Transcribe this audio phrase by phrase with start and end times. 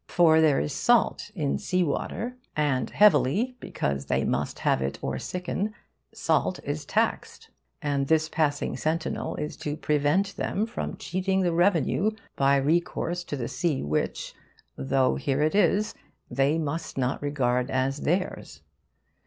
[0.07, 5.19] For there is salt in sea water; and heavily, because they must have it or
[5.19, 5.75] sicken,
[6.11, 7.49] salt is taxed;
[7.83, 13.37] and this passing sentinel is to prevent them from cheating the Revenue by recourse to
[13.37, 14.33] the sea which,
[14.75, 15.93] though here it is,
[16.31, 18.63] they must not regard as theirs.